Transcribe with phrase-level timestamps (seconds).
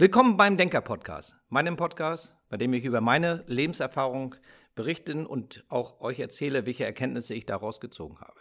[0.00, 4.34] Willkommen beim Denker-Podcast, meinem Podcast, bei dem ich über meine Lebenserfahrung
[4.74, 8.40] berichten und auch euch erzähle, welche Erkenntnisse ich daraus gezogen habe.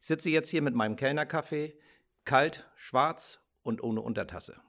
[0.00, 1.76] Ich sitze jetzt hier mit meinem Kellnerkaffee,
[2.24, 4.60] kalt, schwarz und ohne Untertasse.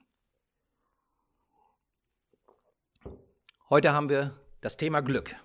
[3.70, 5.36] Heute haben wir das Thema Glück.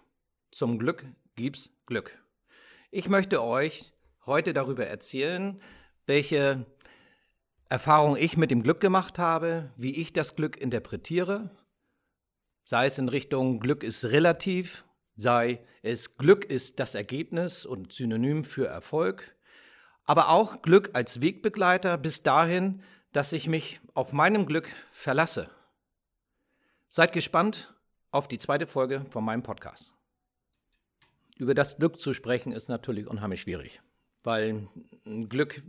[0.50, 1.06] Zum Glück
[1.36, 2.18] gibt's Glück.
[2.90, 3.94] Ich möchte euch
[4.26, 5.62] heute darüber erzählen,
[6.08, 6.66] welche
[7.70, 11.50] Erfahrung ich mit dem Glück gemacht habe, wie ich das Glück interpretiere,
[12.64, 14.86] sei es in Richtung Glück ist relativ,
[15.18, 19.36] sei es Glück ist das Ergebnis und Synonym für Erfolg,
[20.06, 25.50] aber auch Glück als Wegbegleiter bis dahin, dass ich mich auf meinem Glück verlasse.
[26.88, 27.76] Seid gespannt
[28.12, 29.94] auf die zweite Folge von meinem Podcast.
[31.38, 33.82] Über das Glück zu sprechen ist natürlich unheimlich schwierig
[34.24, 34.68] weil
[35.30, 35.64] Glück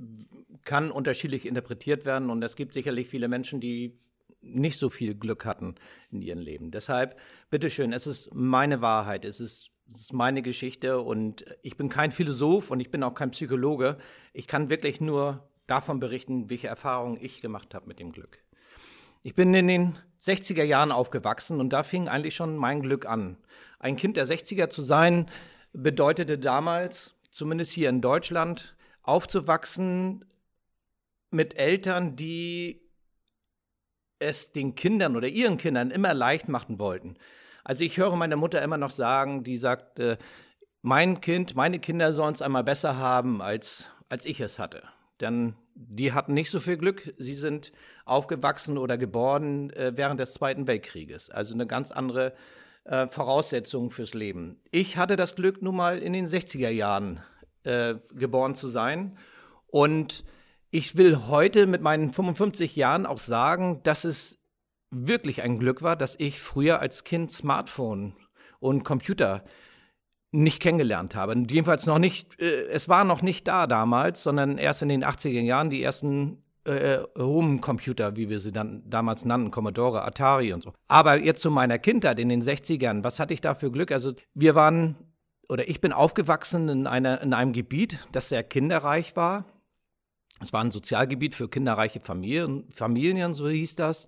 [0.65, 3.99] kann unterschiedlich interpretiert werden und es gibt sicherlich viele Menschen, die
[4.41, 5.75] nicht so viel Glück hatten
[6.11, 6.71] in ihrem Leben.
[6.71, 7.19] Deshalb,
[7.51, 12.13] bitteschön, es ist meine Wahrheit, es ist, es ist meine Geschichte und ich bin kein
[12.13, 13.99] Philosoph und ich bin auch kein Psychologe.
[14.33, 18.39] Ich kann wirklich nur davon berichten, welche Erfahrungen ich gemacht habe mit dem Glück.
[19.23, 23.37] Ich bin in den 60er Jahren aufgewachsen und da fing eigentlich schon mein Glück an.
[23.79, 25.27] Ein Kind der 60er zu sein,
[25.73, 30.25] bedeutete damals, zumindest hier in Deutschland, aufzuwachsen
[31.31, 32.83] mit Eltern, die
[34.19, 37.17] es den Kindern oder ihren Kindern immer leicht machen wollten.
[37.65, 40.17] Also ich höre meine Mutter immer noch sagen, die sagt, äh,
[40.83, 44.83] mein Kind, meine Kinder sollen es einmal besser haben, als, als ich es hatte.
[45.21, 47.15] Denn die hatten nicht so viel Glück.
[47.19, 47.73] Sie sind
[48.05, 51.31] aufgewachsen oder geboren äh, während des Zweiten Weltkrieges.
[51.31, 52.37] Also eine ganz andere äh,
[53.09, 54.59] Voraussetzungen fürs Leben.
[54.71, 57.21] Ich hatte das Glück, nun mal in den 60er Jahren
[57.65, 59.19] äh, geboren zu sein.
[59.67, 60.25] Und
[60.71, 64.39] ich will heute mit meinen 55 Jahren auch sagen, dass es
[64.91, 68.15] wirklich ein Glück war, dass ich früher als Kind Smartphone
[68.59, 69.45] und Computer
[70.31, 71.35] nicht kennengelernt habe.
[71.49, 75.41] Jedenfalls noch nicht, äh, es war noch nicht da damals, sondern erst in den 80er
[75.41, 80.73] Jahren die ersten äh, Home-Computer, wie wir sie dann damals nannten, Commodore, Atari und so.
[80.87, 83.91] Aber jetzt zu meiner Kindheit in den 60ern, was hatte ich da für Glück?
[83.91, 84.97] Also wir waren,
[85.49, 89.45] oder ich bin aufgewachsen in, einer, in einem Gebiet, das sehr kinderreich war.
[90.41, 94.07] Es war ein Sozialgebiet für kinderreiche Familien, Familien, so hieß das.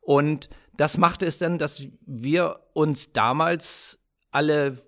[0.00, 3.98] Und das machte es dann, dass wir uns damals
[4.30, 4.78] alle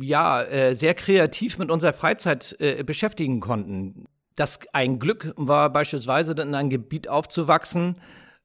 [0.00, 4.06] ja, äh, sehr kreativ mit unserer Freizeit äh, beschäftigen konnten
[4.36, 7.96] das ein Glück war beispielsweise in ein Gebiet aufzuwachsen,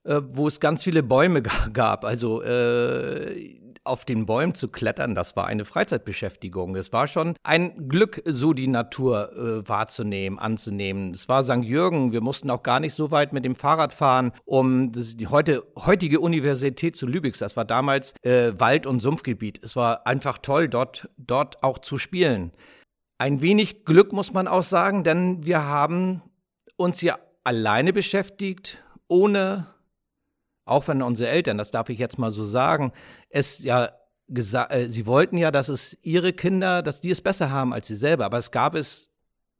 [0.03, 1.41] äh, wo es ganz viele Bäume
[1.73, 2.05] gab.
[2.05, 6.75] Also äh, auf den Bäumen zu klettern, das war eine Freizeitbeschäftigung.
[6.75, 11.11] Es war schon ein Glück, so die Natur äh, wahrzunehmen, anzunehmen.
[11.11, 11.63] Es war St.
[11.63, 15.63] Jürgen, wir mussten auch gar nicht so weit mit dem Fahrrad fahren, um die heute,
[15.75, 19.59] heutige Universität zu Lübeck, das war damals äh, Wald- und Sumpfgebiet.
[19.63, 22.51] Es war einfach toll, dort, dort auch zu spielen.
[23.19, 26.21] Ein wenig Glück muss man auch sagen, denn wir haben
[26.77, 29.67] uns ja alleine beschäftigt, ohne,
[30.63, 32.93] auch wenn unsere Eltern, das darf ich jetzt mal so sagen,
[33.29, 33.89] es ja
[34.29, 37.87] gesagt, äh, sie wollten ja, dass es ihre Kinder, dass die es besser haben als
[37.87, 38.23] sie selber.
[38.23, 39.09] Aber es gab es,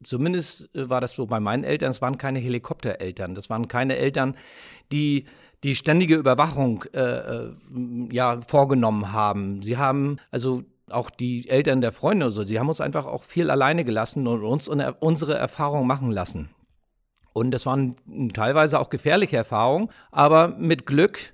[0.04, 3.98] zumindest äh, war das so bei meinen Eltern, es waren keine Helikoptereltern, das waren keine
[3.98, 4.38] Eltern,
[4.94, 5.26] die
[5.66, 7.54] die ständige Überwachung äh, äh
[8.10, 9.62] ja vorgenommen haben.
[9.62, 13.24] Sie haben also auch die Eltern der Freunde und so, sie haben uns einfach auch
[13.24, 16.50] viel alleine gelassen und uns unsere Erfahrungen machen lassen.
[17.34, 17.96] Und das waren
[18.34, 21.34] teilweise auch gefährliche Erfahrungen, aber mit Glück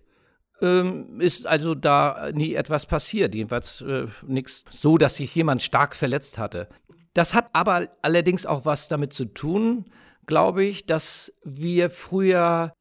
[0.62, 3.36] ähm, ist also da nie etwas passiert.
[3.36, 6.68] Jedenfalls äh, nichts so, dass sich jemand stark verletzt hatte.
[7.14, 9.86] Das hat aber allerdings auch was damit zu tun,
[10.26, 12.74] glaube ich, dass wir früher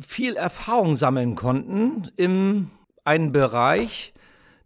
[0.00, 2.70] viel Erfahrung sammeln konnten in
[3.04, 4.12] einem Bereich,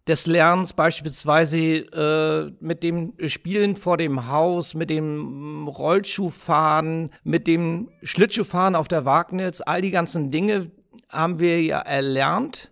[0.07, 7.89] des Lernens beispielsweise äh, mit dem Spielen vor dem Haus, mit dem Rollschuhfahren, mit dem
[8.03, 10.71] Schlittschuhfahren auf der Wagnitz, all die ganzen Dinge
[11.09, 12.71] haben wir ja erlernt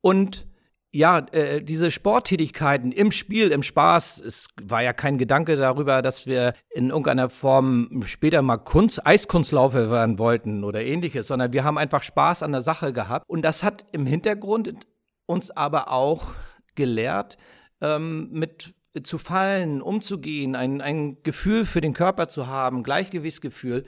[0.00, 0.46] und
[0.94, 6.26] ja, äh, diese Sporttätigkeiten im Spiel, im Spaß, es war ja kein Gedanke darüber, dass
[6.26, 11.78] wir in irgendeiner Form später mal Kunst, Eiskunstläufer werden wollten oder ähnliches, sondern wir haben
[11.78, 13.28] einfach Spaß an der Sache gehabt.
[13.28, 14.86] Und das hat im Hintergrund
[15.26, 16.28] uns aber auch
[16.76, 17.36] gelehrt,
[17.80, 23.86] ähm, mit zu fallen, umzugehen, ein, ein Gefühl für den Körper zu haben, Gleichgewichtsgefühl,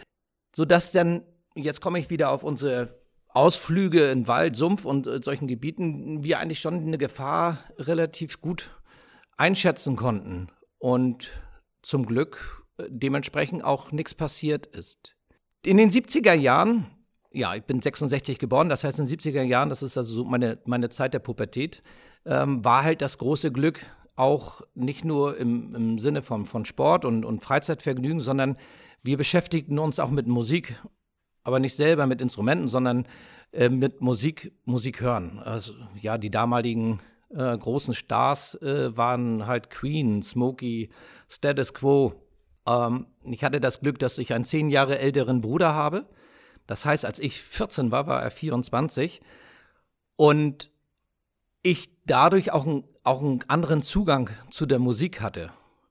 [0.55, 1.23] sodass dann,
[1.55, 6.41] jetzt komme ich wieder auf unsere Ausflüge in Wald, Sumpf und äh, solchen Gebieten, wir
[6.41, 8.71] eigentlich schon eine Gefahr relativ gut
[9.37, 10.49] einschätzen konnten
[10.79, 11.31] und
[11.83, 15.15] zum Glück äh, dementsprechend auch nichts passiert ist.
[15.65, 16.87] In den 70er Jahren
[17.37, 20.25] ja, ich bin 66 geboren, das heißt in den 70er Jahren, das ist also so
[20.25, 21.83] meine, meine Zeit der Pubertät,
[22.25, 23.81] ähm, war halt das große Glück,
[24.17, 28.57] auch nicht nur im, im Sinne von, von Sport und, und Freizeitvergnügen, sondern
[29.03, 30.81] wir beschäftigten uns auch mit Musik,
[31.43, 33.07] aber nicht selber mit Instrumenten, sondern
[33.53, 35.39] äh, mit Musik, Musik hören.
[35.39, 40.89] Also ja, die damaligen äh, großen Stars äh, waren halt Queen, Smokey,
[41.29, 42.15] Status Quo.
[42.67, 46.07] Ähm, ich hatte das Glück, dass ich einen zehn Jahre älteren Bruder habe.
[46.67, 49.21] Das heißt, als ich 14 war, war er 24.
[50.17, 50.71] Und
[51.63, 55.51] ich dadurch auch, ein, auch einen anderen Zugang zu der Musik hatte.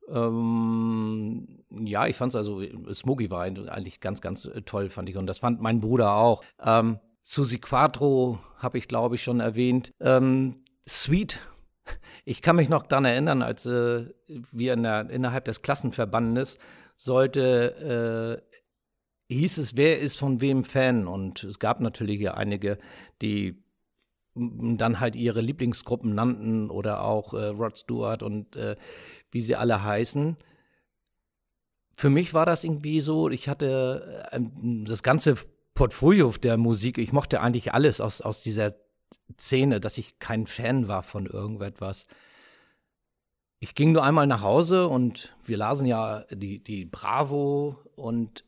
[0.09, 2.61] Ähm, ja, ich fand es also,
[2.93, 5.17] Smokey war eigentlich ganz, ganz toll, fand ich.
[5.17, 6.43] Und das fand mein Bruder auch.
[6.63, 9.91] Ähm, Susi Quattro habe ich, glaube ich, schon erwähnt.
[9.99, 11.39] Ähm, Sweet.
[12.23, 16.57] Ich kann mich noch daran erinnern, als äh, wir in der, innerhalb des Klassenverbandes
[16.95, 18.57] sollte, äh,
[19.29, 21.07] hieß es, wer ist von wem Fan?
[21.07, 22.77] Und es gab natürlich hier einige,
[23.21, 23.63] die
[24.35, 28.75] dann halt ihre Lieblingsgruppen nannten oder auch äh, Rod Stewart und äh,
[29.31, 30.35] wie sie alle heißen.
[31.93, 34.39] Für mich war das irgendwie so, ich hatte äh,
[34.83, 35.35] das ganze
[35.73, 38.75] Portfolio der Musik, ich mochte eigentlich alles aus, aus dieser
[39.39, 42.05] Szene, dass ich kein Fan war von irgendetwas.
[43.59, 48.43] Ich ging nur einmal nach Hause und wir lasen ja die, die Bravo und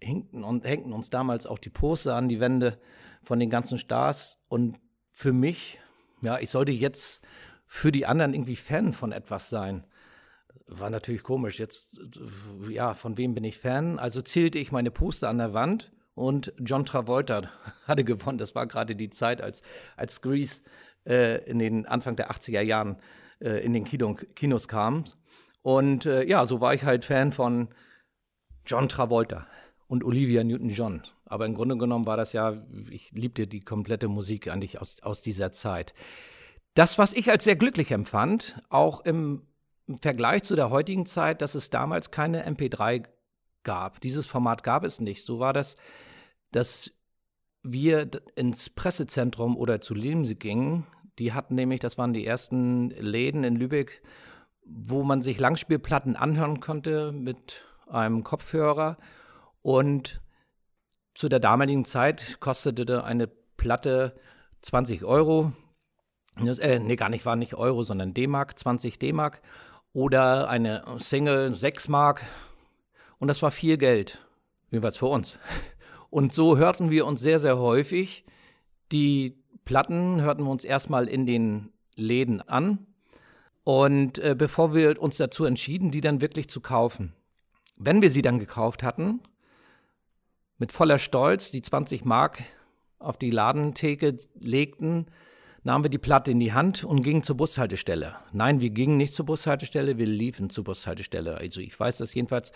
[0.00, 2.78] hängten, und hängten uns damals auch die Poster an die Wände
[3.22, 4.38] von den ganzen Stars.
[4.48, 5.78] Und für mich,
[6.22, 7.22] ja, ich sollte jetzt
[7.64, 9.86] für die anderen irgendwie Fan von etwas sein.
[10.66, 11.58] War natürlich komisch.
[11.58, 12.00] Jetzt,
[12.68, 13.98] ja, von wem bin ich Fan?
[13.98, 17.42] Also zählte ich meine Poster an der Wand und John Travolta
[17.86, 18.38] hatte gewonnen.
[18.38, 19.62] Das war gerade die Zeit, als,
[19.96, 20.62] als Grease
[21.06, 22.96] äh, in den Anfang der 80er Jahren
[23.40, 25.04] äh, in den Kino, Kinos kam.
[25.62, 27.68] Und äh, ja, so war ich halt Fan von
[28.64, 29.46] John Travolta
[29.88, 31.02] und Olivia Newton-John.
[31.24, 35.22] Aber im Grunde genommen war das ja, ich liebte die komplette Musik eigentlich aus, aus
[35.22, 35.94] dieser Zeit.
[36.74, 39.42] Das, was ich als sehr glücklich empfand, auch im,
[40.02, 43.04] Vergleich zu der heutigen Zeit, dass es damals keine MP3
[43.62, 44.00] gab.
[44.00, 45.24] Dieses Format gab es nicht.
[45.24, 45.76] So war das
[46.56, 46.92] dass
[47.62, 50.86] wir ins Pressezentrum oder zu Limse gingen.
[51.18, 54.02] Die hatten nämlich, das waren die ersten Läden in Lübeck,
[54.64, 58.96] wo man sich Langspielplatten anhören konnte mit einem Kopfhörer.
[59.66, 60.20] Und
[61.16, 64.14] zu der damaligen Zeit kostete eine Platte
[64.62, 65.54] 20 Euro.
[66.38, 69.42] äh, nee, gar nicht, war nicht Euro, sondern D-Mark, 20 D-Mark.
[69.92, 72.22] Oder eine Single 6 Mark.
[73.18, 74.24] Und das war viel Geld.
[74.70, 75.36] Jedenfalls für uns.
[76.10, 78.24] Und so hörten wir uns sehr, sehr häufig.
[78.92, 82.86] Die Platten hörten wir uns erstmal in den Läden an.
[83.64, 87.14] Und äh, bevor wir uns dazu entschieden, die dann wirklich zu kaufen.
[87.74, 89.22] Wenn wir sie dann gekauft hatten,
[90.58, 92.42] mit voller Stolz die 20 Mark
[92.98, 95.06] auf die Ladentheke legten,
[95.66, 98.14] nahmen wir die Platte in die Hand und gingen zur Bushaltestelle.
[98.32, 101.38] Nein, wir gingen nicht zur Bushaltestelle, wir liefen zur Bushaltestelle.
[101.38, 102.52] Also ich weiß das jedenfalls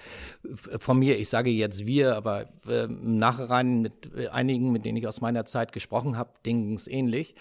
[0.79, 4.97] von mir, ich sage jetzt wir, aber äh, im Nachhinein mit äh, einigen, mit denen
[4.97, 7.35] ich aus meiner Zeit gesprochen habe, ging es ähnlich.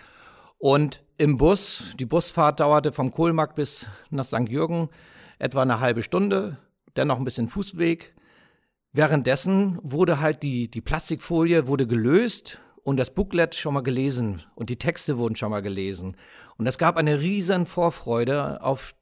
[0.58, 4.50] Und im Bus, die Busfahrt dauerte vom Kohlmarkt bis nach St.
[4.50, 4.90] Jürgen
[5.38, 6.58] etwa eine halbe Stunde,
[6.96, 8.14] dann noch ein bisschen Fußweg.
[8.92, 14.70] Währenddessen wurde halt die, die Plastikfolie wurde gelöst und das Booklet schon mal gelesen und
[14.70, 16.18] die Texte wurden schon mal gelesen.
[16.58, 18.96] Und es gab eine riesen Vorfreude auf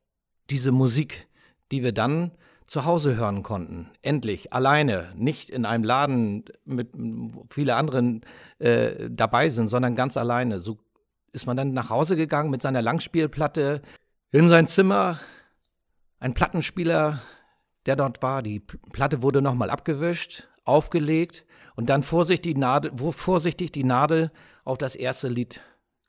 [0.50, 1.28] diese Musik,
[1.72, 2.32] die wir dann
[2.66, 3.90] zu Hause hören konnten.
[4.02, 6.90] Endlich, alleine, nicht in einem Laden mit
[7.50, 8.22] vielen anderen
[8.60, 10.60] äh, dabei sind, sondern ganz alleine.
[10.60, 10.78] So
[11.32, 13.82] ist man dann nach Hause gegangen mit seiner Langspielplatte
[14.32, 15.20] in sein Zimmer,
[16.20, 17.22] ein Plattenspieler,
[17.88, 18.44] der dort war.
[18.44, 24.32] Die Platte wurde nochmal abgewischt, aufgelegt und dann vorsichtig die Nadel, vorsichtig die Nadel
[24.64, 25.62] auf das erste Lied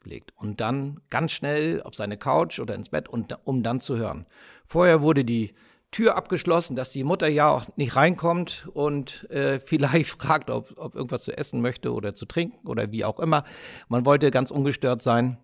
[0.04, 3.96] legt und dann ganz schnell auf seine Couch oder ins Bett, und, um dann zu
[3.96, 4.26] hören.
[4.66, 5.54] Vorher wurde die
[5.90, 10.94] Tür abgeschlossen, dass die Mutter ja auch nicht reinkommt und äh, vielleicht fragt, ob, ob
[10.94, 13.44] irgendwas zu essen möchte oder zu trinken oder wie auch immer.
[13.88, 15.38] Man wollte ganz ungestört sein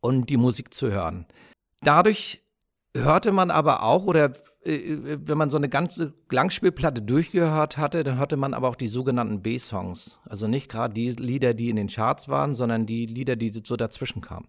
[0.00, 1.26] und die Musik zu hören.
[1.82, 2.42] Dadurch
[2.96, 4.32] hörte man aber auch oder
[4.64, 9.42] wenn man so eine ganze Langspielplatte durchgehört hatte, dann hörte man aber auch die sogenannten
[9.42, 10.18] B-Songs.
[10.24, 13.76] Also nicht gerade die Lieder, die in den Charts waren, sondern die Lieder, die so
[13.76, 14.48] dazwischen kamen.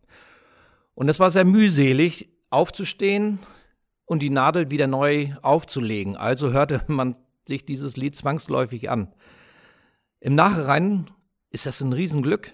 [0.93, 3.39] Und es war sehr mühselig, aufzustehen
[4.05, 6.15] und die Nadel wieder neu aufzulegen.
[6.15, 9.13] Also hörte man sich dieses Lied zwangsläufig an.
[10.21, 11.11] Im Nachhinein
[11.49, 12.53] ist das ein Riesenglück,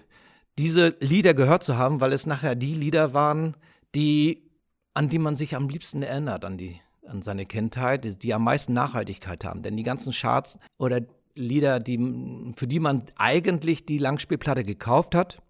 [0.58, 3.56] diese Lieder gehört zu haben, weil es nachher die Lieder waren,
[3.94, 4.50] die,
[4.94, 8.44] an die man sich am liebsten erinnert, an die an seine Kindheit, die, die am
[8.44, 9.62] meisten Nachhaltigkeit haben.
[9.62, 11.00] Denn die ganzen Charts oder
[11.34, 15.40] Lieder, die, für die man eigentlich die Langspielplatte gekauft hat.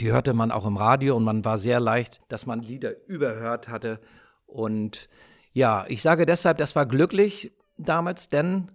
[0.00, 3.68] Die hörte man auch im Radio und man war sehr leicht, dass man Lieder überhört
[3.68, 4.00] hatte.
[4.46, 5.08] Und
[5.52, 8.72] ja, ich sage deshalb, das war glücklich damals, denn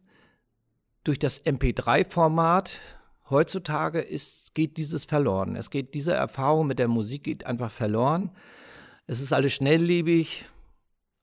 [1.04, 2.80] durch das MP3-Format
[3.30, 5.56] heutzutage ist, geht dieses verloren.
[5.56, 8.32] Es geht, diese Erfahrung mit der Musik geht einfach verloren.
[9.08, 10.46] Es ist alles schnelllebig.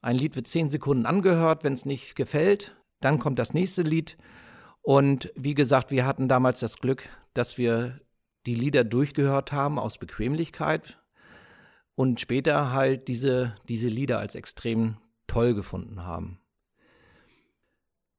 [0.01, 2.75] Ein Lied wird zehn Sekunden angehört, wenn es nicht gefällt.
[2.99, 4.17] Dann kommt das nächste Lied.
[4.81, 8.01] Und wie gesagt, wir hatten damals das Glück, dass wir
[8.47, 10.99] die Lieder durchgehört haben aus Bequemlichkeit
[11.93, 16.39] und später halt diese, diese Lieder als extrem toll gefunden haben.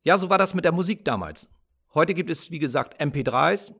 [0.04, 1.48] Ja, so war das mit der Musik damals.
[1.94, 3.74] Heute gibt es, wie gesagt, MP3s.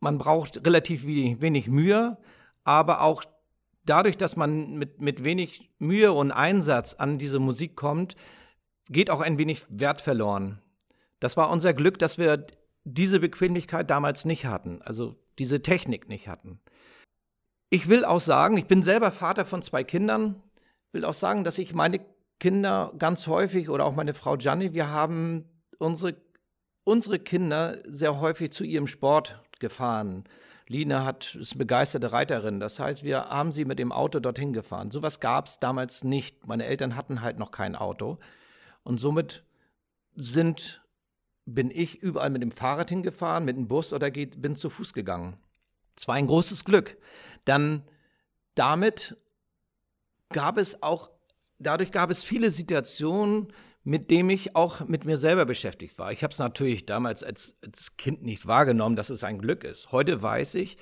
[0.00, 2.18] Man braucht relativ wenig Mühe,
[2.64, 3.24] aber auch
[3.86, 8.16] dadurch, dass man mit, mit wenig Mühe und Einsatz an diese Musik kommt,
[8.88, 10.60] geht auch ein wenig Wert verloren.
[11.20, 12.46] Das war unser Glück, dass wir
[12.84, 16.60] diese Bequemlichkeit damals nicht hatten, also diese Technik nicht hatten.
[17.68, 20.40] Ich will auch sagen, ich bin selber Vater von zwei Kindern,
[20.92, 22.00] will auch sagen, dass ich meine
[22.38, 25.46] Kinder ganz häufig oder auch meine Frau Gianni, wir haben
[25.78, 26.16] unsere,
[26.84, 30.24] unsere Kinder sehr häufig zu ihrem Sport gefahren.
[30.68, 32.58] Lina hat, ist begeisterte Reiterin.
[32.60, 34.90] Das heißt, wir haben sie mit dem Auto dorthin gefahren.
[34.90, 36.46] Sowas gab es damals nicht.
[36.46, 38.18] Meine Eltern hatten halt noch kein Auto.
[38.82, 39.44] Und somit
[40.14, 40.82] sind,
[41.44, 44.92] bin ich überall mit dem Fahrrad hingefahren, mit dem Bus oder geht, bin zu Fuß
[44.92, 45.36] gegangen.
[45.96, 46.96] Es war ein großes Glück.
[47.44, 47.82] Dann
[48.56, 49.16] damit
[50.30, 51.10] gab es auch,
[51.58, 53.52] dadurch gab es viele Situationen,
[53.86, 56.10] mit dem ich auch mit mir selber beschäftigt war.
[56.10, 59.92] Ich habe es natürlich damals als, als Kind nicht wahrgenommen, dass es ein Glück ist.
[59.92, 60.76] Heute weiß ich,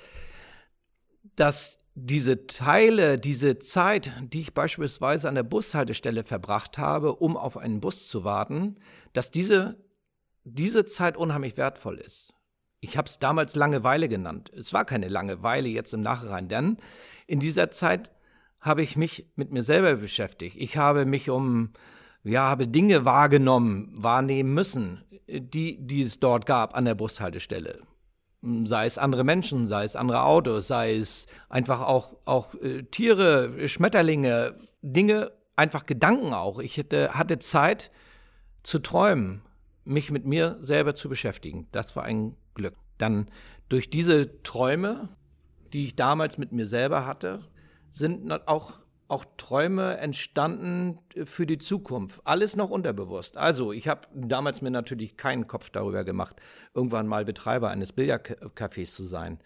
[1.35, 7.57] dass diese Teile, diese Zeit, die ich beispielsweise an der Bushaltestelle verbracht habe, um auf
[7.57, 8.77] einen Bus zu warten,
[9.13, 9.77] dass diese,
[10.43, 12.33] diese Zeit unheimlich wertvoll ist.
[12.79, 14.51] Ich habe es damals Langeweile genannt.
[14.57, 16.77] Es war keine Langeweile jetzt im Nachhinein, denn
[17.27, 18.11] in dieser Zeit
[18.59, 20.55] habe ich mich mit mir selber beschäftigt.
[20.59, 21.71] Ich habe mich um
[22.25, 27.79] ja, habe Dinge wahrgenommen, wahrnehmen müssen, die, die es dort gab an der Bushaltestelle.
[28.41, 33.67] Sei es andere Menschen, sei es andere Autos, sei es einfach auch, auch äh, Tiere,
[33.67, 36.59] Schmetterlinge, Dinge, einfach Gedanken auch.
[36.59, 37.91] Ich hätte, hatte Zeit
[38.63, 39.41] zu träumen,
[39.83, 41.67] mich mit mir selber zu beschäftigen.
[41.71, 42.75] Das war ein Glück.
[42.97, 43.27] Dann
[43.69, 45.09] durch diese Träume,
[45.73, 47.41] die ich damals mit mir selber hatte,
[47.91, 48.73] sind auch
[49.07, 52.21] auch Träume entstanden äh, für die Zukunft.
[52.23, 53.37] Alles noch unterbewusst.
[53.37, 56.35] Also, ich habe damals mir natürlich keinen Kopf darüber gemacht,
[56.73, 59.39] irgendwann mal Betreiber eines Billardcafés zu sein.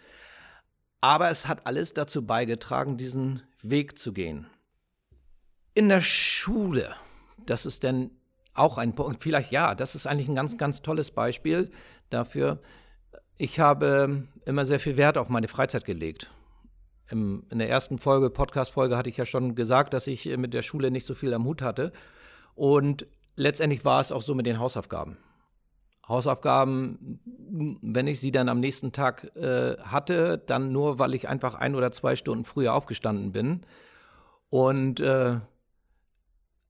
[1.01, 4.47] Aber es hat alles dazu beigetragen, diesen Weg zu gehen.
[5.73, 6.95] In der Schule,
[7.45, 8.11] das ist denn
[8.53, 11.71] auch ein Punkt, vielleicht ja, das ist eigentlich ein ganz, ganz tolles Beispiel
[12.09, 12.61] dafür.
[13.37, 16.29] Ich habe immer sehr viel Wert auf meine Freizeit gelegt
[17.11, 20.61] im, in der ersten Folge, Podcast-Folge, hatte ich ja schon gesagt, dass ich mit der
[20.61, 21.91] Schule nicht so viel am Hut hatte.
[22.55, 25.17] Und letztendlich war es auch so mit den Hausaufgaben.
[26.07, 27.19] Hausaufgaben,
[27.81, 31.75] wenn ich sie dann am nächsten Tag äh, hatte, dann nur, weil ich einfach ein
[31.75, 33.61] oder zwei Stunden früher aufgestanden bin.
[34.49, 35.39] Und äh,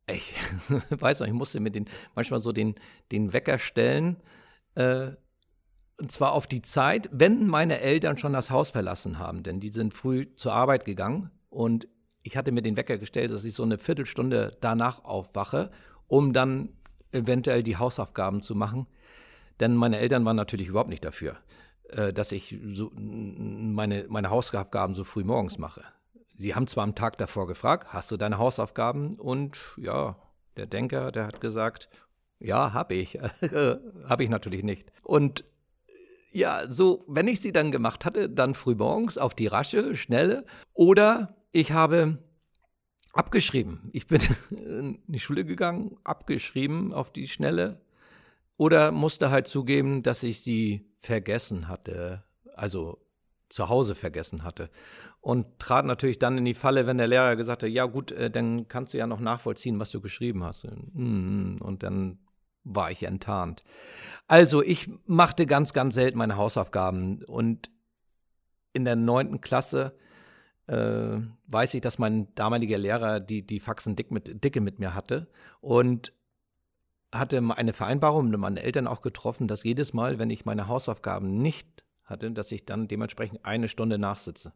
[0.07, 0.33] ich
[0.89, 2.75] weiß noch, ich musste mir den manchmal so den,
[3.11, 4.17] den Wecker stellen.
[4.75, 5.11] Äh,
[5.99, 9.69] und zwar auf die Zeit, wenn meine Eltern schon das Haus verlassen haben, denn die
[9.69, 11.87] sind früh zur Arbeit gegangen und
[12.23, 15.71] ich hatte mir den Wecker gestellt, dass ich so eine Viertelstunde danach aufwache,
[16.07, 16.69] um dann
[17.11, 18.87] eventuell die Hausaufgaben zu machen.
[19.59, 21.37] Denn meine Eltern waren natürlich überhaupt nicht dafür,
[21.89, 25.83] äh, dass ich so meine, meine Hausaufgaben so früh morgens mache.
[26.35, 29.15] Sie haben zwar am Tag davor gefragt, hast du deine Hausaufgaben?
[29.19, 30.15] Und ja,
[30.55, 31.89] der Denker, der hat gesagt,
[32.39, 33.19] ja, habe ich.
[34.05, 34.91] habe ich natürlich nicht.
[35.03, 35.43] Und
[36.31, 40.45] ja, so, wenn ich sie dann gemacht hatte, dann frühmorgens auf die rasche, schnelle.
[40.73, 42.19] Oder ich habe
[43.13, 43.89] abgeschrieben.
[43.93, 44.21] Ich bin
[44.51, 47.81] in die Schule gegangen, abgeschrieben auf die schnelle.
[48.57, 52.23] Oder musste halt zugeben, dass ich sie vergessen hatte.
[52.55, 52.99] Also
[53.49, 54.69] zu Hause vergessen hatte.
[55.21, 58.29] Und trat natürlich dann in die Falle, wenn der Lehrer gesagt hat, ja gut, äh,
[58.29, 60.67] dann kannst du ja noch nachvollziehen, was du geschrieben hast.
[60.93, 62.19] Mm, und dann
[62.69, 63.63] war ich enttarnt.
[64.27, 67.69] Also ich machte ganz, ganz selten meine Hausaufgaben und
[68.73, 69.97] in der neunten Klasse
[70.67, 74.93] äh, weiß ich, dass mein damaliger Lehrer die, die Faxen dick mit, dicke mit mir
[74.93, 75.27] hatte
[75.61, 76.13] und
[77.11, 81.41] hatte eine Vereinbarung mit meinen Eltern auch getroffen, dass jedes Mal, wenn ich meine Hausaufgaben
[81.41, 84.53] nicht hatte, dass ich dann dementsprechend eine Stunde nachsitze.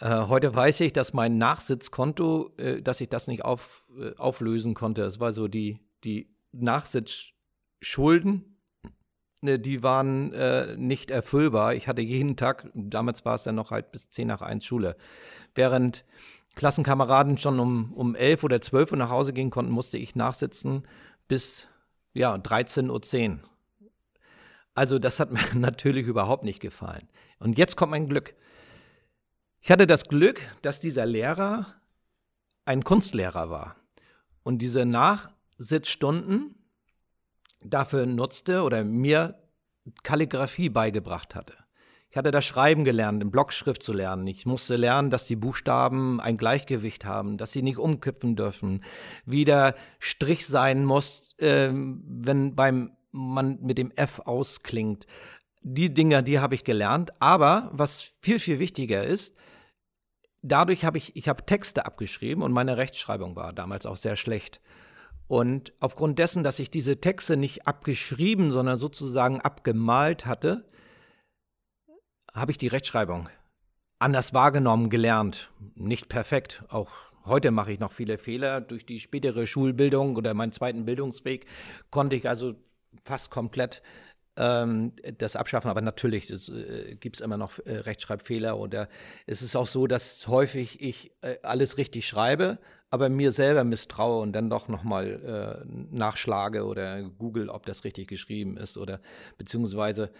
[0.00, 4.74] Äh, heute weiß ich, dass mein Nachsitzkonto, äh, dass ich das nicht auf, äh, auflösen
[4.74, 5.02] konnte.
[5.02, 7.32] Es war so die, die Nachsitz,
[7.80, 8.58] Schulden,
[9.42, 10.32] ne, die waren
[10.78, 11.74] nicht erfüllbar.
[11.74, 14.96] Ich hatte jeden Tag, damals war es ja noch halt bis 10 nach 1 Schule.
[15.54, 16.04] Während
[16.54, 20.88] Klassenkameraden schon um, um 11 oder 12 Uhr nach Hause gehen konnten, musste ich nachsitzen
[21.28, 21.66] bis
[22.14, 23.38] ja, 13.10 Uhr.
[24.74, 27.06] Also das hat mir natürlich überhaupt nicht gefallen.
[27.38, 28.34] Und jetzt kommt mein Glück.
[29.60, 31.66] Ich hatte das Glück, dass dieser Lehrer
[32.64, 33.76] ein Kunstlehrer war
[34.42, 36.54] und diese Nachsitzstunden
[37.64, 39.40] dafür nutzte oder mir
[40.02, 41.54] Kalligraphie beigebracht hatte.
[42.10, 44.26] Ich hatte das Schreiben gelernt, in Blockschrift zu lernen.
[44.26, 48.82] Ich musste lernen, dass die Buchstaben ein Gleichgewicht haben, dass sie nicht umkippen dürfen,
[49.26, 55.06] wie der Strich sein muss, äh, wenn beim man mit dem F ausklingt.
[55.68, 57.10] Die Dinge, die habe ich gelernt.
[57.20, 59.34] Aber was viel, viel wichtiger ist,
[60.40, 64.60] dadurch habe ich, ich habe Texte abgeschrieben und meine Rechtschreibung war damals auch sehr schlecht.
[65.26, 70.64] Und aufgrund dessen, dass ich diese Texte nicht abgeschrieben, sondern sozusagen abgemalt hatte,
[72.32, 73.28] habe ich die Rechtschreibung
[73.98, 75.50] anders wahrgenommen, gelernt.
[75.74, 76.62] Nicht perfekt.
[76.68, 76.90] Auch
[77.24, 78.60] heute mache ich noch viele Fehler.
[78.60, 81.46] Durch die spätere Schulbildung oder meinen zweiten Bildungsweg
[81.90, 82.54] konnte ich also
[83.04, 83.82] fast komplett
[84.36, 85.70] ähm, das abschaffen.
[85.70, 88.58] Aber natürlich äh, gibt es immer noch äh, Rechtschreibfehler.
[88.58, 88.88] Oder
[89.26, 92.58] es ist auch so, dass häufig ich äh, alles richtig schreibe,
[92.90, 98.08] aber mir selber misstraue und dann doch nochmal äh, nachschlage oder google, ob das richtig
[98.08, 98.78] geschrieben ist.
[98.78, 99.00] Oder
[99.38, 100.10] beziehungsweise,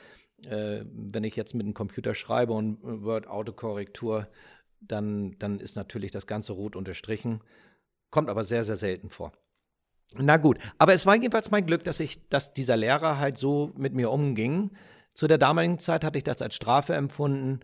[0.42, 4.28] äh, wenn ich jetzt mit dem Computer schreibe und Word-Autokorrektur,
[4.80, 7.40] dann, dann ist natürlich das Ganze rot unterstrichen.
[8.10, 9.32] Kommt aber sehr, sehr selten vor.
[10.18, 13.72] Na gut, aber es war jedenfalls mein Glück, dass ich, dass dieser Lehrer halt so
[13.76, 14.70] mit mir umging.
[15.14, 17.60] Zu der damaligen Zeit hatte ich das als Strafe empfunden.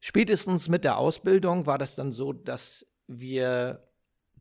[0.00, 3.82] Spätestens mit der Ausbildung war das dann so, dass wir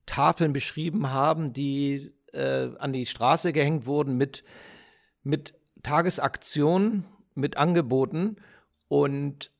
[0.06, 4.44] Tafeln beschrieben haben, die äh, an die Straße gehängt wurden mit,
[5.24, 8.38] mit Tagesaktionen, mit Angeboten
[8.88, 9.52] und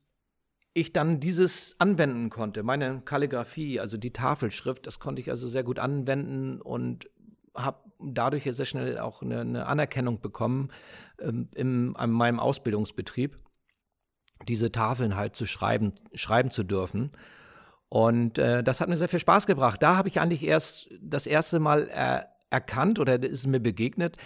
[0.72, 2.62] ich dann dieses anwenden konnte.
[2.62, 7.08] Meine Kalligrafie, also die Tafelschrift, das konnte ich also sehr gut anwenden und
[7.64, 10.70] habe dadurch sehr schnell auch eine, eine Anerkennung bekommen
[11.20, 13.38] ähm, in, in meinem Ausbildungsbetrieb,
[14.48, 17.12] diese Tafeln halt zu schreiben, schreiben zu dürfen.
[17.88, 19.82] Und äh, das hat mir sehr viel Spaß gebracht.
[19.82, 24.16] Da habe ich eigentlich erst das erste Mal er, erkannt oder ist mir begegnet,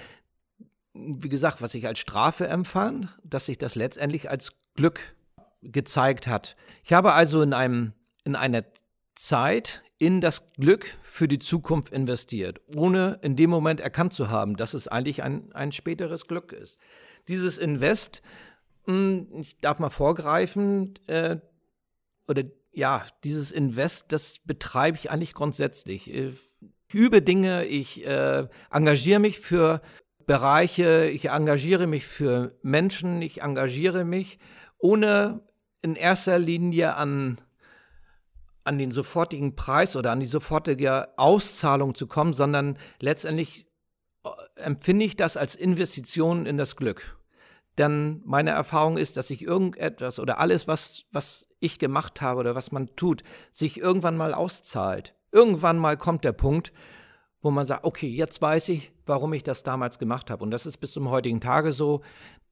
[0.92, 5.16] wie gesagt, was ich als Strafe empfand, dass sich das letztendlich als Glück
[5.62, 6.56] gezeigt hat.
[6.84, 7.92] Ich habe also in einem
[8.24, 8.64] in einer
[9.14, 14.56] Zeit in das Glück für die Zukunft investiert, ohne in dem Moment erkannt zu haben,
[14.56, 16.78] dass es eigentlich ein, ein späteres Glück ist.
[17.28, 18.22] Dieses Invest,
[18.86, 21.38] hm, ich darf mal vorgreifen, äh,
[22.26, 26.12] oder ja, dieses Invest, das betreibe ich eigentlich grundsätzlich.
[26.12, 26.34] Ich
[26.92, 29.80] übe Dinge, ich äh, engagiere mich für
[30.26, 34.38] Bereiche, ich engagiere mich für Menschen, ich engagiere mich,
[34.78, 35.42] ohne
[35.82, 37.38] in erster Linie an
[38.64, 43.66] an den sofortigen Preis oder an die sofortige Auszahlung zu kommen, sondern letztendlich
[44.24, 47.18] äh, empfinde ich das als Investition in das Glück.
[47.76, 52.54] Denn meine Erfahrung ist, dass sich irgendetwas oder alles, was, was ich gemacht habe oder
[52.54, 55.14] was man tut, sich irgendwann mal auszahlt.
[55.32, 56.72] Irgendwann mal kommt der Punkt,
[57.42, 60.44] wo man sagt, okay, jetzt weiß ich, warum ich das damals gemacht habe.
[60.44, 62.02] Und das ist bis zum heutigen Tage so,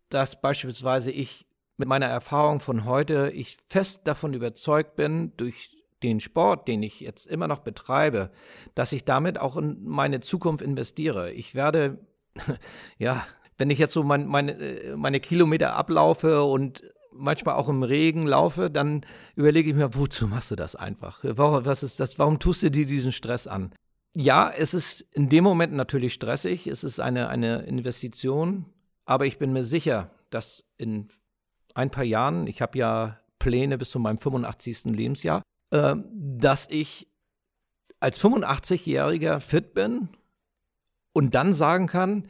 [0.09, 1.47] dass beispielsweise ich
[1.77, 7.01] mit meiner Erfahrung von heute, ich fest davon überzeugt bin, durch den Sport, den ich
[7.01, 8.31] jetzt immer noch betreibe,
[8.75, 11.33] dass ich damit auch in meine Zukunft investiere.
[11.33, 11.99] Ich werde,
[12.99, 13.27] ja,
[13.59, 18.27] wenn ich jetzt so mein, meine, äh, meine Kilometer ablaufe und manchmal auch im Regen
[18.27, 19.05] laufe, dann
[19.37, 21.21] überlege ich mir, wozu machst du das einfach?
[21.23, 22.19] Warum, was ist das?
[22.19, 23.73] Warum tust du dir diesen Stress an?
[24.17, 28.67] Ja, es ist in dem Moment natürlich stressig, es ist eine, eine Investition,
[29.05, 31.09] aber ich bin mir sicher, dass in
[31.75, 34.85] ein paar Jahren, ich habe ja Pläne bis zu meinem 85.
[34.85, 37.09] Lebensjahr, äh, dass ich
[37.99, 40.11] als 85-Jähriger fit bin
[41.13, 42.29] und dann sagen kann,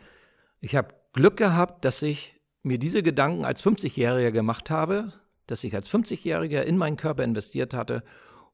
[0.61, 5.13] ich habe Glück gehabt, dass ich mir diese Gedanken als 50-Jähriger gemacht habe,
[5.47, 8.05] dass ich als 50-Jähriger in meinen Körper investiert hatte,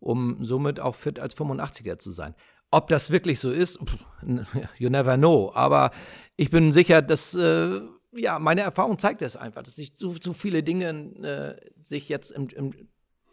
[0.01, 2.35] um somit auch fit als 85er zu sein.
[2.71, 3.79] Ob das wirklich so ist,
[4.79, 5.53] you never know.
[5.55, 5.91] Aber
[6.37, 7.81] ich bin sicher, dass äh,
[8.13, 12.33] ja meine Erfahrung zeigt es einfach, dass sich so, so viele Dinge äh, sich jetzt
[12.33, 12.89] im, im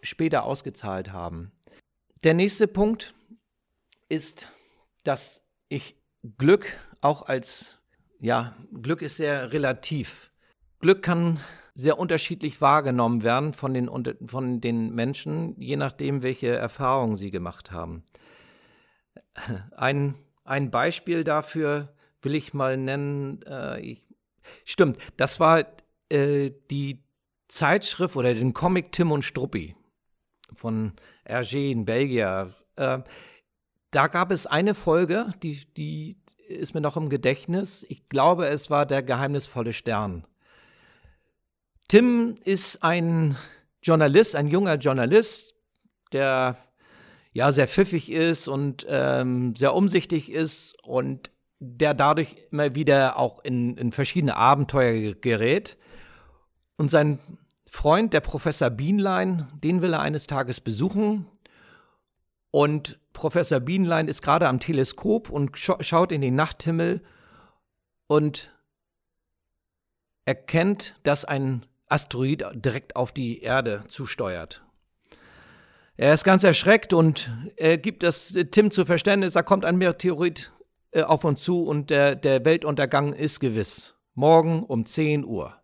[0.06, 1.52] später ausgezahlt haben.
[2.24, 3.14] Der nächste Punkt
[4.10, 4.50] ist,
[5.04, 5.96] dass ich
[6.38, 6.68] Glück
[7.02, 7.78] auch als,
[8.20, 10.32] ja, Glück ist sehr relativ.
[10.80, 11.40] Glück kann
[11.76, 13.90] sehr unterschiedlich wahrgenommen werden von den,
[14.28, 18.04] von den Menschen, je nachdem, welche Erfahrungen sie gemacht haben.
[19.76, 20.16] Ein,
[20.46, 23.42] ein Beispiel dafür will ich mal nennen.
[23.44, 24.06] Äh, ich,
[24.64, 25.66] Stimmt, das war
[26.10, 27.04] äh, die
[27.48, 29.76] Zeitschrift oder den Comic Tim und Struppi
[30.54, 30.94] von
[31.26, 32.54] Hergé in Belgien.
[32.76, 33.00] Äh,
[33.92, 37.86] da gab es eine Folge, die, die ist mir noch im Gedächtnis.
[37.90, 40.26] Ich glaube, es war der geheimnisvolle Stern.
[41.88, 43.38] Tim ist ein
[43.82, 45.54] Journalist, ein junger Journalist,
[46.12, 46.58] der
[47.34, 53.44] ja sehr pfiffig ist und ähm, sehr umsichtig ist und der dadurch immer wieder auch
[53.44, 55.78] in, in verschiedene Abenteuer gerät.
[56.78, 57.20] Und sein
[57.76, 61.28] Freund, der Professor Bienlein, den will er eines Tages besuchen.
[62.50, 67.02] Und Professor Bienlein ist gerade am Teleskop und scha schaut in den Nachthimmel
[68.08, 68.56] und
[70.24, 74.64] erkennt, dass ein Asteroid direkt auf die Erde zusteuert.
[75.98, 80.54] Er ist ganz erschreckt und er gibt das Tim zu Verständnis, da kommt ein Meteorit
[80.92, 83.96] äh, auf uns zu und der, der Weltuntergang ist gewiss.
[84.14, 85.62] Morgen um 10 Uhr.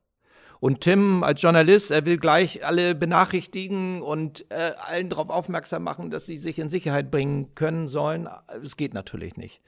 [0.62, 6.12] Und Tim als Journalist, er will gleich alle benachrichtigen und äh, allen darauf aufmerksam machen,
[6.12, 8.30] dass sie sich in Sicherheit bringen können sollen.
[8.64, 9.64] Es geht natürlich nicht.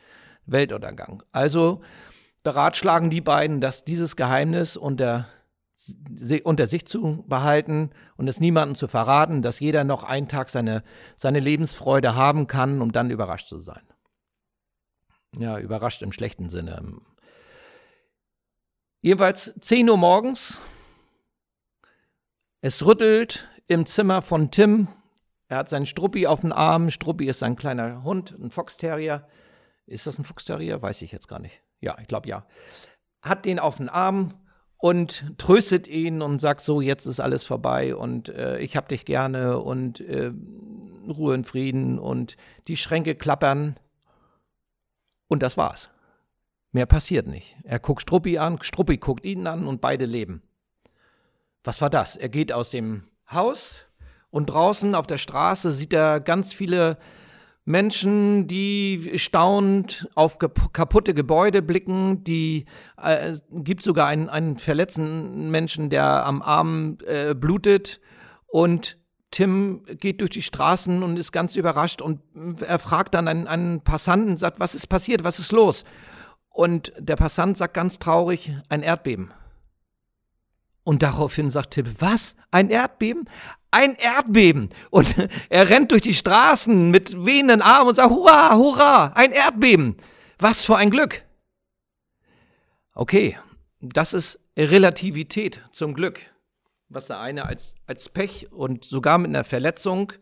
[0.46, 1.24] Weltuntergang.
[1.32, 1.82] Also
[2.44, 5.28] beratschlagen die beiden, dass dieses Geheimnis unter
[6.44, 10.84] unter sich zu behalten und es niemandem zu verraten, dass jeder noch einen Tag seine,
[11.18, 13.82] seine Lebensfreude haben kann, um dann überrascht zu sein.
[15.40, 17.02] Ja, überrascht im schlechten Sinne.
[19.02, 20.62] Jedenfalls 10 Uhr morgens.
[22.66, 24.88] Es rüttelt im Zimmer von Tim.
[25.50, 26.92] Er hat seinen Struppi auf dem Arm.
[26.92, 29.28] Struppi ist ein kleiner Hund, ein Foxterrier.
[29.86, 30.82] Ist das ein Foxterrier?
[30.82, 31.62] Weiß ich jetzt gar nicht.
[31.82, 32.46] Ja, ich glaube ja.
[33.22, 34.36] Hat den auf dem Arm
[34.78, 39.04] und tröstet ihn und sagt so, jetzt ist alles vorbei und äh, ich hab dich
[39.04, 40.32] gerne und äh,
[41.06, 42.38] Ruhe und Frieden und
[42.70, 43.76] die Schränke klappern.
[45.28, 45.90] Und das war's.
[46.72, 47.58] Mehr passiert nicht.
[47.64, 50.44] Er guckt Struppi an, Struppi guckt ihn an und beide leben.
[51.64, 52.16] Was war das?
[52.16, 53.86] Er geht aus dem Haus
[54.30, 56.98] und draußen auf der Straße sieht er ganz viele
[57.66, 62.66] Menschen, die staunend auf kaputte Gebäude blicken, die
[63.02, 68.02] äh, gibt sogar einen, einen verletzten Menschen, der am Arm äh, blutet
[68.48, 68.98] und
[69.32, 72.22] Tim geht durch die Straßen und ist ganz überrascht und
[72.62, 75.86] er fragt dann einen, einen Passanten, sagt, was ist passiert, was ist los?
[76.50, 79.32] Und der Passant sagt ganz traurig, ein Erdbeben.
[80.84, 82.36] Und daraufhin sagt Tim, was?
[82.52, 83.28] Ein Erdbeben?
[83.74, 84.70] ein Erdbeben.
[84.92, 85.16] Und
[85.50, 89.98] er rennt durch die Straßen mit wehenden Armen und sagt, hurra, hurra, ein Erdbeben.
[90.40, 91.24] Was für ein Glück.
[92.94, 93.38] Okay,
[93.82, 96.32] das ist Relativität zum Glück,
[96.90, 100.14] was der eine als, als Pech und sogar mit einer Verletzung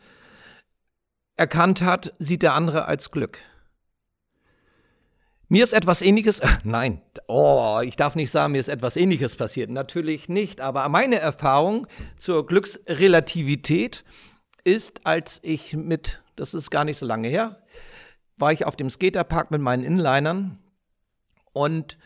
[1.35, 3.39] erkannt hat, sieht der andere als Glück.
[5.51, 9.35] Mir ist etwas ähnliches, äh, nein, oh, ich darf nicht sagen, mir ist etwas ähnliches
[9.35, 9.69] passiert.
[9.69, 11.87] Natürlich nicht, aber meine Erfahrung
[12.17, 14.05] zur Glücksrelativität
[14.63, 17.61] ist, als ich mit, das ist gar nicht so lange her,
[18.37, 20.57] war ich auf dem Skaterpark mit meinen Inlinern
[21.51, 21.97] und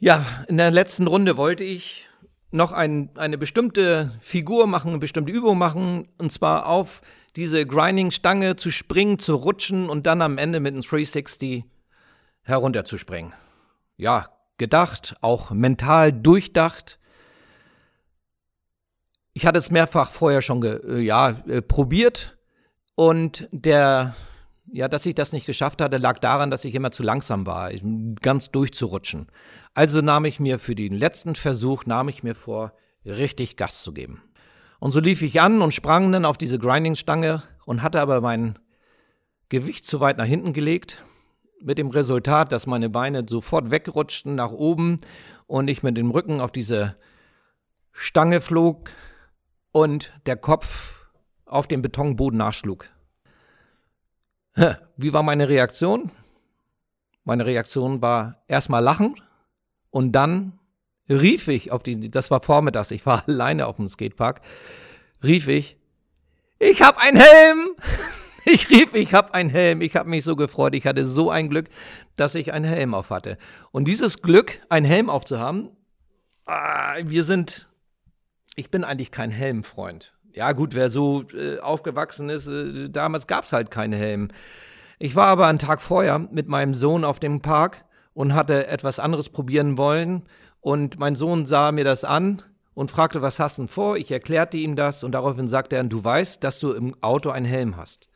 [0.00, 2.08] ja, in der letzten Runde wollte ich
[2.50, 7.02] noch ein, eine bestimmte Figur machen, eine bestimmte Übung machen, und zwar auf
[7.36, 11.66] diese Grinding-Stange zu springen, zu rutschen und dann am Ende mit einem 360
[12.42, 13.32] herunterzuspringen.
[13.96, 14.28] Ja,
[14.58, 16.98] gedacht, auch mental durchdacht.
[19.32, 22.36] Ich hatte es mehrfach vorher schon äh, ja, äh, probiert
[22.94, 24.14] und der,
[24.70, 27.70] ja, dass ich das nicht geschafft hatte, lag daran, dass ich immer zu langsam war,
[28.20, 29.28] ganz durchzurutschen.
[29.74, 32.74] Also nahm ich mir für den letzten Versuch, nahm ich mir vor,
[33.04, 34.22] richtig Gas zu geben.
[34.78, 38.58] Und so lief ich an und sprang dann auf diese Grinding-Stange und hatte aber mein
[39.48, 41.04] Gewicht zu weit nach hinten gelegt
[41.62, 45.00] mit dem Resultat, dass meine Beine sofort wegrutschten nach oben
[45.46, 46.96] und ich mit dem Rücken auf diese
[47.92, 48.90] Stange flog
[49.70, 51.06] und der Kopf
[51.44, 52.88] auf den Betonboden nachschlug.
[54.96, 56.10] Wie war meine Reaktion?
[57.24, 59.20] Meine Reaktion war erstmal lachen
[59.90, 60.58] und dann
[61.08, 64.40] rief ich auf die, das war vormittags, ich war alleine auf dem Skatepark,
[65.22, 65.76] rief ich,
[66.58, 67.76] ich hab einen Helm!
[68.46, 69.80] Ich rief, ich habe einen Helm.
[69.80, 70.74] Ich habe mich so gefreut.
[70.74, 71.68] Ich hatte so ein Glück,
[72.16, 73.38] dass ich einen Helm auf hatte.
[73.70, 75.70] Und dieses Glück, einen Helm aufzuhaben,
[76.46, 77.68] ah, wir sind,
[78.56, 80.14] ich bin eigentlich kein Helmfreund.
[80.32, 84.28] Ja gut, wer so äh, aufgewachsen ist, äh, damals gab es halt keinen Helm.
[84.98, 88.98] Ich war aber einen Tag vorher mit meinem Sohn auf dem Park und hatte etwas
[88.98, 90.22] anderes probieren wollen.
[90.60, 92.42] Und mein Sohn sah mir das an
[92.74, 93.96] und fragte, was hast du denn vor?
[93.96, 97.46] Ich erklärte ihm das und daraufhin sagte er, du weißt, dass du im Auto einen
[97.46, 98.08] Helm hast.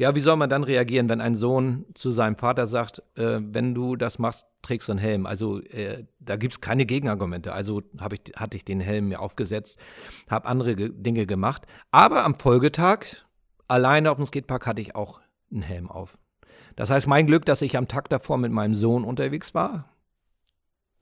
[0.00, 3.74] Ja, wie soll man dann reagieren, wenn ein Sohn zu seinem Vater sagt, äh, wenn
[3.74, 5.26] du das machst, trägst du einen Helm?
[5.26, 7.52] Also äh, da gibt es keine Gegenargumente.
[7.52, 9.78] Also ich, hatte ich den Helm mir aufgesetzt,
[10.30, 11.66] habe andere ge Dinge gemacht.
[11.90, 13.00] Aber am Folgetag,
[13.68, 15.20] alleine auf dem Skatepark, hatte ich auch
[15.52, 16.16] einen Helm auf.
[16.76, 19.90] Das heißt, mein Glück, dass ich am Tag davor mit meinem Sohn unterwegs war,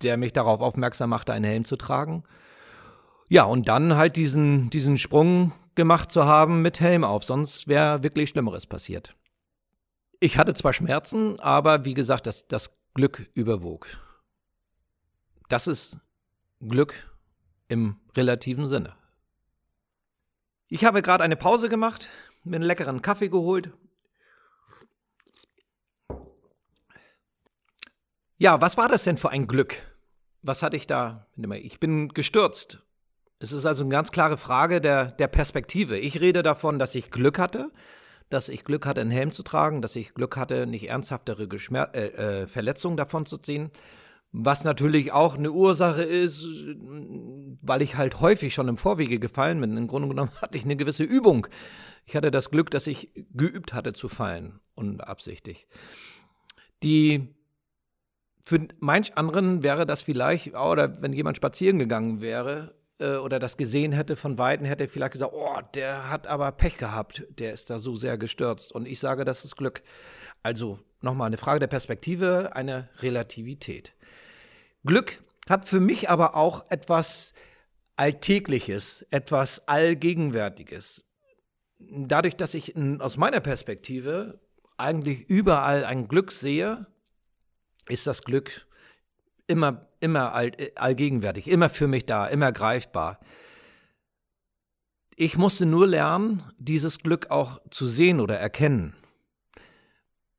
[0.03, 2.25] der mich darauf aufmerksam machte, einen Helm zu tragen.
[3.29, 8.03] Ja, und dann halt diesen, diesen Sprung gemacht zu haben mit Helm auf, sonst wäre
[8.03, 9.17] wirklich Schlimmeres passiert.
[10.21, 13.87] Ich hatte zwar Schmerzen, aber wie gesagt, das, das Glück überwog.
[15.49, 15.97] Das ist
[16.61, 17.17] Glück
[17.69, 18.97] im relativen Sinne.
[20.67, 22.09] Ich habe gerade eine Pause gemacht,
[22.43, 23.73] mir einen leckeren Kaffee geholt.
[28.37, 29.77] Ja, was war das denn für ein Glück?
[30.43, 31.29] Was hatte ich da?
[31.37, 32.83] Ich bin gestürzt
[33.41, 35.99] es ist also eine ganz klare Frage der, der Perspektive.
[35.99, 37.71] Ich rede davon, dass ich Glück hatte,
[38.31, 41.95] dass ich Glück hatte, einen Helm zu tragen, dass ich Glück hatte, nicht ernsthaftere Geschmer
[41.95, 43.71] äh, äh, Verletzungen davon zu ziehen.
[44.31, 46.47] Was natürlich auch eine Ursache ist,
[47.63, 49.77] weil ich halt häufig schon im Vorwege gefallen bin.
[49.77, 51.47] Im Grunde genommen hatte ich eine gewisse Übung.
[52.05, 55.67] Ich hatte das Glück, dass ich geübt hatte zu fallen, unabsichtlich.
[56.83, 57.35] Die
[58.45, 63.57] für manch anderen wäre das vielleicht, oder wenn jemand spazieren gegangen wäre, äh, oder das
[63.57, 67.53] gesehen hätte von Weitem, hätte er vielleicht gesagt, oh, der hat aber Pech gehabt, der
[67.53, 68.73] ist da so sehr gestürzt.
[68.73, 69.83] Und ich sage, das ist Glück.
[70.43, 73.95] Also nochmal eine Frage der Perspektive, eine Relativität.
[74.85, 77.35] Glück hat für mich aber auch etwas
[77.97, 81.07] Alltägliches, etwas Allgegenwärtiges.
[81.79, 84.41] Dadurch, dass ich aus meiner Perspektive
[84.77, 86.87] eigentlich überall ein Glück sehe,
[87.89, 88.68] ist das Glück
[89.49, 93.19] immer, immer all, allgegenwärtig, immer für mich da, immer greifbar.
[95.17, 98.95] Ich musste nur lernen, dieses Glück auch zu sehen oder erkennen.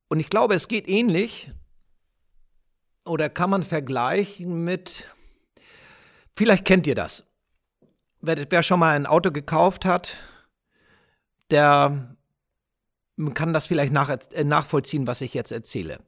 [0.07, 1.51] Und ich glaube, es geht ähnlich
[3.05, 5.05] oder kann man vergleichen mit,
[6.33, 7.25] vielleicht kennt ihr das.
[8.21, 10.17] Wer, schon mal ein Auto gekauft hat,
[11.51, 12.15] der
[13.33, 15.99] kann das vielleicht nach, äh, nachvollziehen, was ich jetzt erzähle.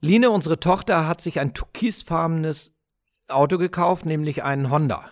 [0.00, 2.72] Line, unsere Tochter, hat sich ein türkisfarbenes
[3.28, 5.10] Auto gekauft, nämlich einen Honda.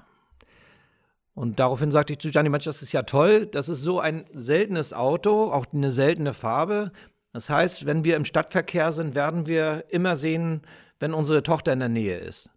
[1.35, 3.47] Und daraufhin sagte ich zu Gianni, Mensch, das ist ja toll.
[3.47, 6.91] Das ist so ein seltenes Auto, auch eine seltene Farbe.
[7.33, 10.63] Das heißt, wenn wir im Stadtverkehr sind, werden wir immer sehen,
[10.99, 12.51] wenn unsere Tochter in der Nähe ist.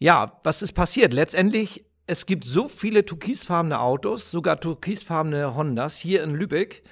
[0.00, 1.12] Ja, was ist passiert?
[1.12, 6.82] Letztendlich, es gibt so viele türkisfarbene Autos, sogar türkisfarbene Hondas hier in Lübeck,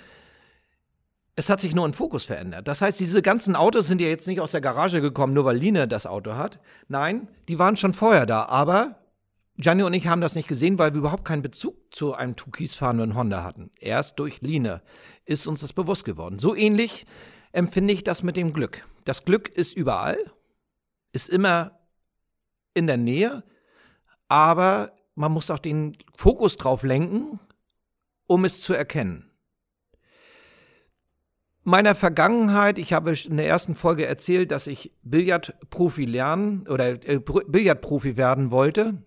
[1.38, 2.66] es hat sich nur ein Fokus verändert.
[2.66, 5.58] Das heißt, diese ganzen Autos sind ja jetzt nicht aus der Garage gekommen, nur weil
[5.58, 6.58] Line das Auto hat.
[6.88, 8.46] Nein, die waren schon vorher da.
[8.46, 8.98] Aber
[9.58, 13.14] Gianni und ich haben das nicht gesehen, weil wir überhaupt keinen Bezug zu einem türkisfahrenden
[13.14, 13.70] Honda hatten.
[13.78, 14.80] Erst durch Line
[15.26, 16.38] ist uns das bewusst geworden.
[16.38, 17.04] So ähnlich
[17.52, 18.86] empfinde ich das mit dem Glück.
[19.04, 20.18] Das Glück ist überall,
[21.12, 21.78] ist immer
[22.72, 23.44] in der Nähe,
[24.28, 27.40] aber man muss auch den Fokus drauf lenken,
[28.26, 29.30] um es zu erkennen
[31.66, 37.18] meiner Vergangenheit, ich habe in der ersten Folge erzählt, dass ich Billardprofi lernen oder äh,
[37.18, 39.02] Billardprofi werden wollte.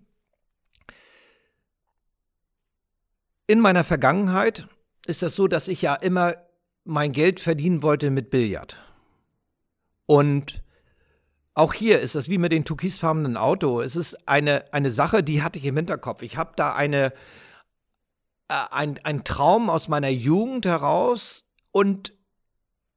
[3.48, 4.68] In meiner Vergangenheit
[5.08, 6.36] ist das so, dass ich ja immer
[6.84, 8.78] mein Geld verdienen wollte mit Billard.
[10.06, 10.62] Und
[11.54, 13.80] auch hier ist es wie mit dem türkisfarbenen Auto.
[13.80, 16.24] Es ist eine, eine Sache, die hatte ich im Hinterkopf.
[16.24, 17.14] Ich habe da eine,
[18.50, 22.19] äh, ein, ein Traum aus meiner Jugend heraus und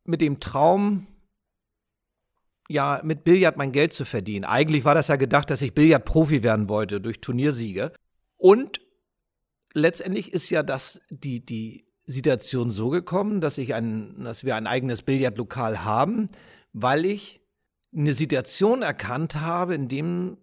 [0.05, 1.07] mit dem Traum,
[2.69, 4.45] ja, mit Billard mein Geld zu verdienen.
[4.45, 7.93] Eigentlich war das ja gedacht, dass ich Billardprofi werden wollte durch Turniersiege.
[8.37, 8.81] Und
[9.75, 14.67] letztendlich ist ja das die, die Situation so gekommen, dass, ich ein, dass wir ein
[14.67, 16.29] eigenes Billardlokal haben,
[16.73, 17.41] weil ich
[17.95, 20.39] eine Situation erkannt habe, in dem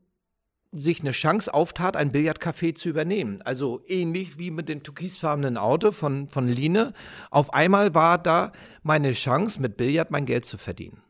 [0.72, 3.42] sich eine Chance auftat, ein Billardcafé zu übernehmen.
[3.42, 6.94] Also ähnlich wie mit dem türkisfarbenen Auto von, von Line.
[7.32, 8.52] Auf einmal war da
[8.84, 11.02] meine Chance, mit Billard mein Geld zu verdienen.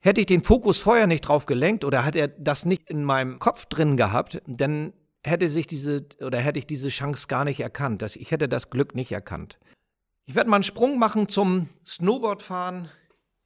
[0.00, 3.38] Hätte ich den Fokus vorher nicht drauf gelenkt oder hätte er das nicht in meinem
[3.38, 8.02] Kopf drin gehabt, dann hätte sich diese oder hätte ich diese Chance gar nicht erkannt.
[8.16, 9.58] Ich hätte das Glück nicht erkannt.
[10.24, 12.88] Ich werde mal einen Sprung machen zum Snowboardfahren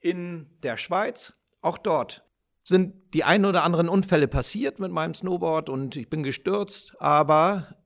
[0.01, 1.35] in der Schweiz.
[1.61, 2.25] Auch dort
[2.64, 7.77] sind die ein oder anderen Unfälle passiert mit meinem Snowboard und ich bin gestürzt, aber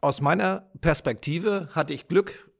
[0.00, 2.50] aus meiner Perspektive hatte ich Glück,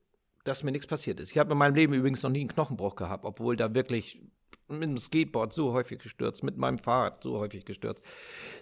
[0.44, 1.30] dass mir nichts passiert ist.
[1.30, 4.22] Ich habe in meinem Leben übrigens noch nie einen Knochenbruch gehabt, obwohl da wirklich
[4.68, 8.02] mit dem Skateboard so häufig gestürzt, mit meinem Fahrrad so häufig gestürzt.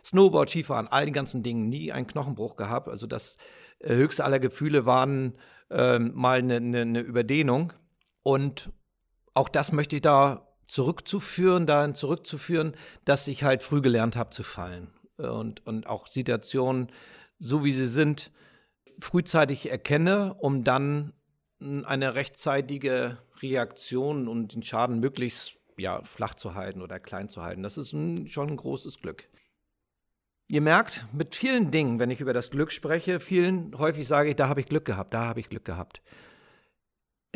[0.04, 2.88] Snowboard, Skifahren, all die ganzen Dingen, nie einen Knochenbruch gehabt.
[2.88, 3.38] Also das
[3.78, 5.36] äh, höchste aller Gefühle waren
[5.70, 7.72] äh, mal eine, eine, eine Überdehnung.
[8.22, 8.70] Und
[9.34, 12.74] auch das möchte ich da zurückzuführen, dahin zurückzuführen,
[13.04, 14.88] dass ich halt früh gelernt habe zu fallen.
[15.16, 16.88] Und, und auch Situationen,
[17.38, 18.30] so wie sie sind,
[19.00, 21.12] frühzeitig erkenne, um dann
[21.60, 27.62] eine rechtzeitige Reaktion und den Schaden möglichst ja, flach zu halten oder klein zu halten.
[27.62, 29.28] Das ist ein, schon ein großes Glück.
[30.48, 34.36] Ihr merkt, mit vielen Dingen, wenn ich über das Glück spreche, vielen häufig sage ich,
[34.36, 36.02] da habe ich Glück gehabt, da habe ich Glück gehabt.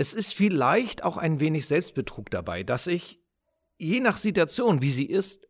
[0.00, 3.20] Es ist vielleicht auch ein wenig Selbstbetrug dabei, dass ich
[3.76, 5.46] je nach Situation, wie sie ist,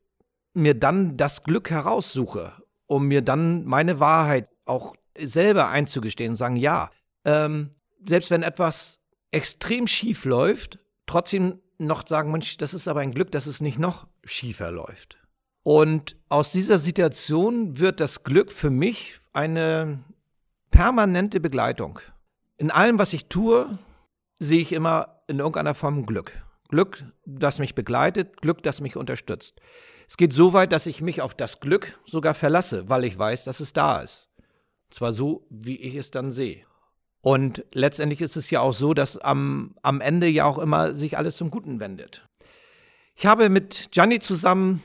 [0.54, 2.54] mir dann das Glück heraussuche,
[2.86, 6.90] um mir dann meine Wahrheit auch selber einzugestehen und sagen, ja,
[7.24, 8.98] ähm, selbst wenn etwas
[9.30, 13.78] extrem schief läuft, trotzdem noch sagen, Mensch, das ist aber ein Glück, dass es nicht
[13.78, 15.16] noch schiefer läuft.
[15.62, 20.02] Und aus dieser Situation wird das Glück für mich eine
[20.72, 22.00] permanente Begleitung.
[22.56, 23.78] In allem, was ich tue,
[24.40, 26.32] sehe ich immer in irgendeiner Form Glück.
[26.68, 29.60] Glück, das mich begleitet, Glück, das mich unterstützt.
[30.08, 33.44] Es geht so weit, dass ich mich auf das Glück sogar verlasse, weil ich weiß,
[33.44, 34.28] dass es da ist.
[34.90, 36.64] Zwar so, wie ich es dann sehe.
[37.22, 41.18] Und letztendlich ist es ja auch so, dass am, am Ende ja auch immer sich
[41.18, 42.26] alles zum Guten wendet.
[43.14, 44.82] Ich habe mit Gianni zusammen,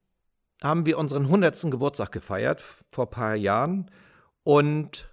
[0.62, 1.72] haben wir unseren 100.
[1.72, 3.89] Geburtstag gefeiert, vor ein paar Jahren.
[4.44, 5.10] Und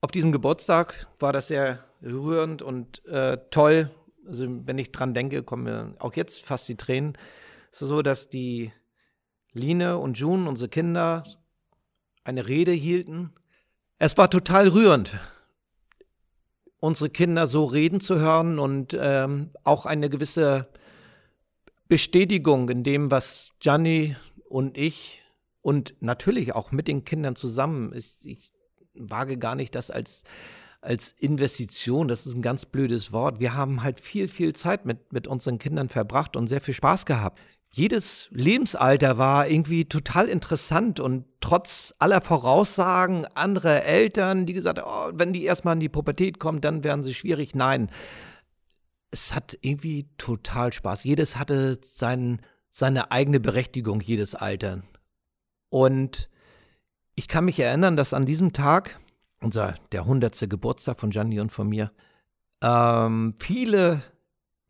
[0.00, 3.90] auf diesem Geburtstag war das sehr rührend und äh, toll.
[4.26, 7.16] Also wenn ich dran denke, kommen mir auch jetzt fast die Tränen.
[7.70, 8.72] Es ist so, dass die
[9.52, 11.24] Line und June, unsere Kinder,
[12.24, 13.32] eine Rede hielten.
[13.98, 15.18] Es war total rührend
[16.82, 20.66] unsere Kinder so reden zu hören und ähm, auch eine gewisse
[21.86, 24.16] Bestätigung in dem, was Gianni
[24.48, 25.22] und ich
[25.60, 28.26] und natürlich auch mit den Kindern zusammen ist.
[28.26, 28.50] Ich
[28.94, 30.24] wage gar nicht das als,
[30.82, 33.40] als Investition, das ist ein ganz blödes Wort.
[33.40, 37.06] Wir haben halt viel, viel Zeit mit, mit unseren Kindern verbracht und sehr viel Spaß
[37.06, 37.38] gehabt
[37.74, 44.88] jedes Lebensalter war irgendwie total interessant und trotz aller Voraussagen anderer Eltern, die gesagt haben,
[44.88, 47.54] oh, wenn die erstmal in die Pubertät kommen, dann werden sie schwierig.
[47.54, 47.90] Nein,
[49.10, 51.04] es hat irgendwie total Spaß.
[51.04, 54.82] Jedes hatte sein, seine eigene Berechtigung, jedes Alter.
[55.70, 56.28] Und
[57.14, 59.00] ich kann mich erinnern, dass an diesem Tag,
[59.42, 61.92] unser der hundertste Geburtstag von Gianni und von mir,
[62.62, 64.02] ähm, viele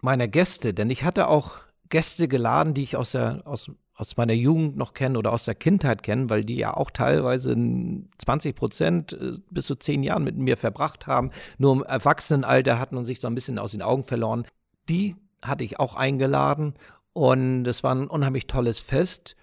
[0.00, 1.58] meiner Gäste, denn ich hatte auch
[1.88, 5.54] Gäste geladen, die ich aus, der, aus, aus meiner Jugend noch kenne oder aus der
[5.54, 10.36] Kindheit kenne, weil die ja auch teilweise 20 Prozent äh, bis zu zehn Jahren mit
[10.36, 14.04] mir verbracht haben, nur im Erwachsenenalter hatten und sich so ein bisschen aus den Augen
[14.04, 14.46] verloren.
[14.88, 16.74] Die hatte ich auch eingeladen
[17.12, 19.36] und es war ein unheimlich tolles Fest.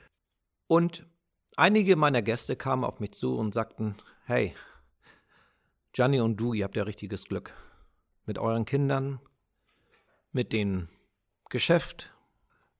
[0.68, 1.06] Und
[1.56, 4.54] einige meiner Gäste kamen auf mich zu und sagten, hey,
[6.00, 7.52] Gianni und du, ihr habt ja richtiges Glück.
[8.26, 9.20] Mit euren Kindern,
[10.32, 10.88] mit dem
[11.50, 12.14] Geschäft,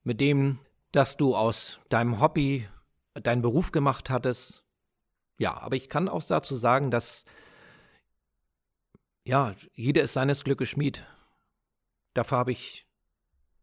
[0.04, 0.60] mit dem,
[0.94, 2.70] dass du aus deinem Hobby
[3.16, 4.64] deinen Beruf gemacht hattest.
[5.38, 7.26] Ja, aber ich kann auch dazu sagen, dass
[9.26, 11.06] ja, jeder ist seines Glückes Schmied.
[12.14, 12.88] Dafür habe ich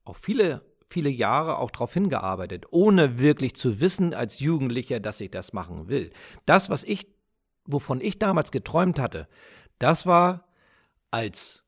[0.04, 5.30] auch viele, viele Jahre auch darauf hingearbeitet, ohne wirklich zu wissen als Jugendlicher, dass ich
[5.30, 6.12] das machen will.
[6.44, 7.15] Das, was ich,
[7.66, 9.28] wovon ich damals geträumt hatte,
[9.78, 10.44] das war
[11.10, 11.64] als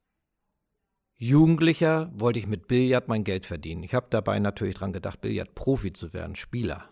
[1.20, 3.82] Jugendlicher wollte ich mit Billard mein Geld verdienen.
[3.82, 6.88] Ich habe dabei natürlich dran gedacht, Billard-Profi zu werden, Spieler.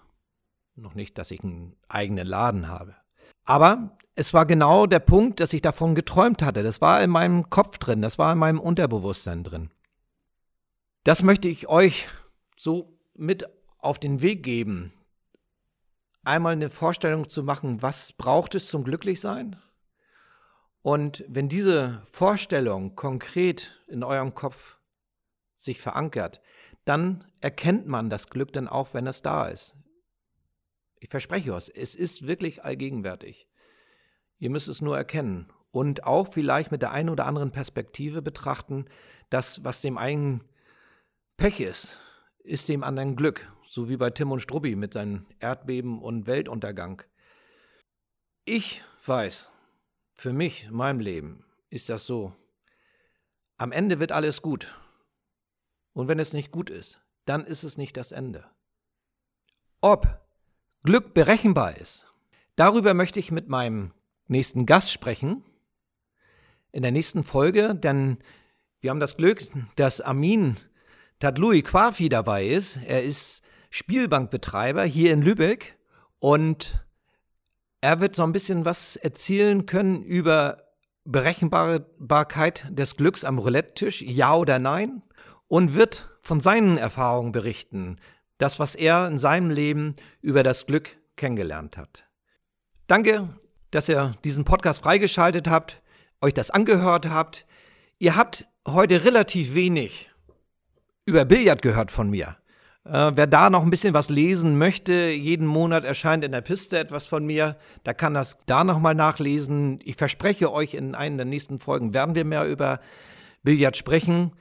[0.74, 2.96] Noch nicht, dass ich einen eigenen Laden habe.
[3.44, 6.64] Aber es war genau der Punkt, dass ich davon geträumt hatte.
[6.64, 9.70] Das war in meinem Kopf drin, das war in meinem Unterbewusstsein drin.
[11.04, 12.08] Das möchte ich euch
[12.56, 14.92] so mit auf den Weg geben.
[16.26, 19.62] Einmal eine Vorstellung zu machen, was braucht es zum Glücklichsein?
[20.82, 24.76] Und wenn diese Vorstellung konkret in eurem Kopf
[25.56, 26.40] sich verankert,
[26.84, 29.76] dann erkennt man das Glück dann auch, wenn es da ist.
[30.98, 33.46] Ich verspreche euch, es ist wirklich allgegenwärtig.
[34.40, 38.86] Ihr müsst es nur erkennen und auch vielleicht mit der einen oder anderen Perspektive betrachten,
[39.30, 40.42] dass was dem einen
[41.36, 41.98] Pech ist,
[42.42, 47.02] ist dem anderen Glück, so wie bei Tim und Struppi mit seinen Erdbeben und Weltuntergang.
[48.44, 49.50] Ich weiß,
[50.14, 52.32] für mich, in meinem Leben, ist das so.
[53.58, 54.78] Am Ende wird alles gut.
[55.92, 58.44] Und wenn es nicht gut ist, dann ist es nicht das Ende.
[59.80, 60.20] Ob
[60.82, 62.06] Glück berechenbar ist,
[62.54, 63.92] darüber möchte ich mit meinem
[64.28, 65.44] nächsten Gast sprechen.
[66.72, 68.18] In der nächsten Folge, denn
[68.80, 69.42] wir haben das Glück,
[69.76, 70.56] dass Amin
[71.18, 72.76] Tadlui Kwafi dabei ist.
[72.76, 73.42] Er ist
[73.76, 75.76] Spielbankbetreiber hier in Lübeck
[76.18, 76.82] und
[77.82, 80.62] er wird so ein bisschen was erzählen können über
[81.04, 85.02] Berechenbarkeit des Glücks am Roulette-Tisch, ja oder nein?
[85.46, 87.98] Und wird von seinen Erfahrungen berichten,
[88.38, 92.06] das, was er in seinem Leben über das Glück kennengelernt hat.
[92.86, 93.28] Danke,
[93.72, 95.82] dass ihr diesen Podcast freigeschaltet habt,
[96.22, 97.44] euch das angehört habt.
[97.98, 100.10] Ihr habt heute relativ wenig
[101.04, 102.38] über Billard gehört von mir.
[102.90, 106.78] Äh, wer da noch ein bisschen was lesen möchte, jeden Monat erscheint in der Piste
[106.78, 107.56] etwas von mir.
[107.82, 109.80] Da kann das da nochmal nachlesen.
[109.82, 112.80] Ich verspreche euch, in einer der nächsten Folgen werden wir mehr über
[113.42, 114.32] Billard sprechen.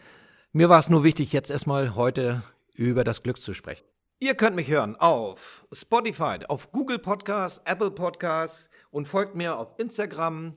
[0.51, 2.43] Mir war es nur wichtig, jetzt erstmal heute
[2.73, 3.85] über das Glück zu sprechen.
[4.19, 9.73] Ihr könnt mich hören auf Spotify, auf Google Podcasts, Apple Podcasts und folgt mir auf
[9.77, 10.55] Instagram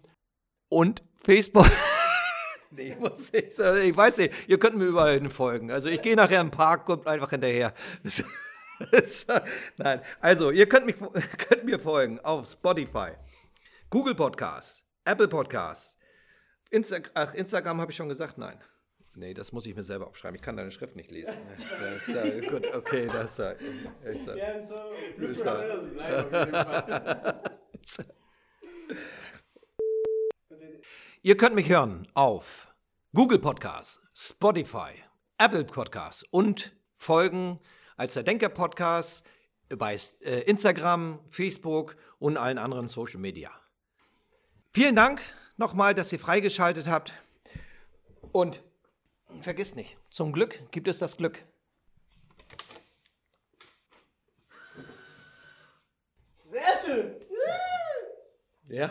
[0.69, 1.67] und Facebook.
[2.71, 5.71] nee, ich, muss, ich, ich weiß nicht, ihr könnt mir überall folgen.
[5.71, 7.73] Also ich gehe nachher im Park, kommt einfach hinterher.
[9.77, 10.97] Nein, also ihr könnt, mich,
[11.49, 13.13] könnt mir folgen auf Spotify,
[13.91, 15.97] Google Podcasts, Apple Podcasts,
[16.71, 18.59] Insta Ach, Instagram habe ich schon gesagt, nein.
[19.15, 20.37] Nee, das muss ich mir selber aufschreiben.
[20.37, 21.35] Ich kann deine Schrift nicht lesen.
[21.51, 21.65] Das,
[22.07, 23.57] das, äh, gut, okay, das äh,
[24.05, 24.29] ist.
[24.29, 24.77] Äh, ja, so.
[25.21, 25.75] Ist, äh,
[31.29, 32.75] Ihr könnt mich hören auf
[33.13, 34.93] Google Podcasts, Spotify,
[35.37, 37.61] Apple Podcasts und folgen
[37.99, 39.27] als der Denker Podcast
[39.69, 43.51] bei äh, Instagram, Facebook und allen anderen Social Media.
[44.73, 45.21] Vielen Dank
[45.59, 47.13] nochmal, dass ihr freigeschaltet habt
[48.33, 48.63] und
[49.43, 51.45] vergiss nicht, zum Glück gibt es das Glück.
[56.33, 57.17] Sehr schön.
[58.69, 58.91] Ja.